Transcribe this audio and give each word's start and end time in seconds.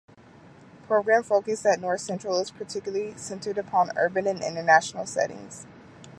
Program 0.87 1.21
focus 1.21 1.63
at 1.63 1.79
North 1.79 2.01
Central 2.01 2.39
is 2.39 2.49
particularly 2.49 3.15
centered 3.17 3.59
upon 3.59 3.95
urban 3.95 4.25
and 4.25 4.41
international 4.43 5.05
settings. 5.05 5.67